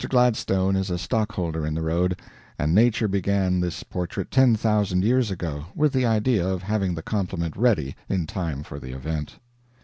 Gladstone 0.09 0.75
is 0.75 0.89
a 0.89 0.97
stockholder 0.97 1.63
in 1.63 1.75
the 1.75 1.83
road, 1.83 2.19
and 2.57 2.73
Nature 2.73 3.07
began 3.07 3.59
this 3.59 3.83
portrait 3.83 4.31
ten 4.31 4.55
thousand 4.55 5.03
years 5.03 5.29
ago, 5.29 5.65
with 5.75 5.93
the 5.93 6.07
idea 6.07 6.43
of 6.43 6.63
having 6.63 6.95
the 6.95 7.03
compliment 7.03 7.55
ready 7.55 7.95
in 8.09 8.25
time 8.25 8.63
for 8.63 8.79
the 8.79 8.93
event. 8.95 9.37